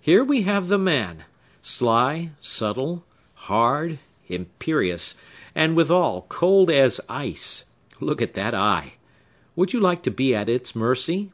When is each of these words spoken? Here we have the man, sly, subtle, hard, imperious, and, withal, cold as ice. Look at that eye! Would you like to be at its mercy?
Here 0.00 0.22
we 0.22 0.42
have 0.42 0.68
the 0.68 0.78
man, 0.78 1.24
sly, 1.60 2.30
subtle, 2.40 3.04
hard, 3.34 3.98
imperious, 4.28 5.16
and, 5.52 5.74
withal, 5.74 6.26
cold 6.28 6.70
as 6.70 7.00
ice. 7.08 7.64
Look 7.98 8.22
at 8.22 8.34
that 8.34 8.54
eye! 8.54 8.92
Would 9.56 9.72
you 9.72 9.80
like 9.80 10.04
to 10.04 10.12
be 10.12 10.32
at 10.32 10.48
its 10.48 10.76
mercy? 10.76 11.32